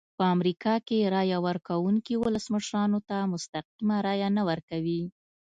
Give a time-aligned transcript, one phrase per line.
[0.17, 5.01] په امریکا کې رایه ورکوونکي ولسمشرانو ته مستقیمه رایه نه ورکوي.